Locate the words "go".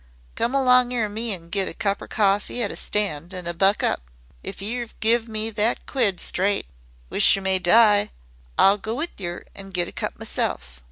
8.79-8.95